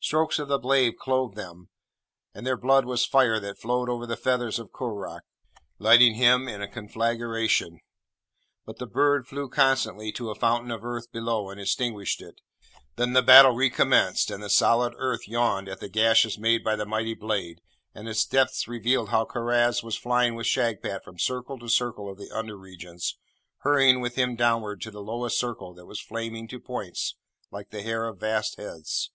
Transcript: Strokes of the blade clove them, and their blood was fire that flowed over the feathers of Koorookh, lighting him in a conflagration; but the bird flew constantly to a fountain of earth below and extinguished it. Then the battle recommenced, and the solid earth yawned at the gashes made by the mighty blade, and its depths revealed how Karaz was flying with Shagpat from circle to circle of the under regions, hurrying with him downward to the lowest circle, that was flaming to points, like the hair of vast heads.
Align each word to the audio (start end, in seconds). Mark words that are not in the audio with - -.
Strokes 0.00 0.38
of 0.38 0.48
the 0.48 0.58
blade 0.58 0.98
clove 0.98 1.34
them, 1.34 1.70
and 2.34 2.46
their 2.46 2.58
blood 2.58 2.84
was 2.84 3.06
fire 3.06 3.40
that 3.40 3.56
flowed 3.58 3.88
over 3.88 4.04
the 4.04 4.18
feathers 4.18 4.58
of 4.58 4.70
Koorookh, 4.70 5.22
lighting 5.78 6.12
him 6.16 6.46
in 6.46 6.60
a 6.60 6.68
conflagration; 6.68 7.80
but 8.66 8.76
the 8.78 8.86
bird 8.86 9.26
flew 9.26 9.48
constantly 9.48 10.12
to 10.12 10.28
a 10.28 10.34
fountain 10.34 10.70
of 10.70 10.84
earth 10.84 11.10
below 11.10 11.48
and 11.48 11.58
extinguished 11.58 12.20
it. 12.20 12.42
Then 12.96 13.14
the 13.14 13.22
battle 13.22 13.52
recommenced, 13.52 14.30
and 14.30 14.42
the 14.42 14.50
solid 14.50 14.92
earth 14.98 15.26
yawned 15.26 15.70
at 15.70 15.80
the 15.80 15.88
gashes 15.88 16.36
made 16.38 16.62
by 16.62 16.76
the 16.76 16.84
mighty 16.84 17.14
blade, 17.14 17.62
and 17.94 18.06
its 18.06 18.26
depths 18.26 18.68
revealed 18.68 19.08
how 19.08 19.24
Karaz 19.24 19.82
was 19.82 19.96
flying 19.96 20.34
with 20.34 20.46
Shagpat 20.46 21.02
from 21.02 21.18
circle 21.18 21.58
to 21.60 21.68
circle 21.70 22.10
of 22.10 22.18
the 22.18 22.30
under 22.30 22.58
regions, 22.58 23.16
hurrying 23.60 24.02
with 24.02 24.16
him 24.16 24.36
downward 24.36 24.82
to 24.82 24.90
the 24.90 25.00
lowest 25.00 25.38
circle, 25.38 25.72
that 25.72 25.86
was 25.86 25.98
flaming 25.98 26.46
to 26.48 26.60
points, 26.60 27.14
like 27.50 27.70
the 27.70 27.80
hair 27.80 28.04
of 28.04 28.20
vast 28.20 28.58
heads. 28.58 29.10